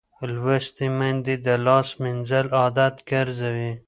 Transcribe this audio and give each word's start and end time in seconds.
لوستې 0.33 0.87
میندې 0.97 1.35
د 1.45 1.47
لاس 1.65 1.89
مینځل 2.01 2.47
عادت 2.59 2.95
ګرځوي. 3.09 3.71